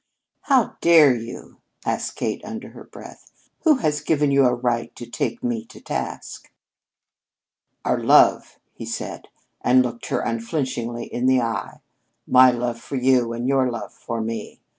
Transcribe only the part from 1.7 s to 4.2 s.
asked Kate under her breath. "Who has